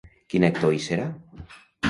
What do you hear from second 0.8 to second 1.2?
serà?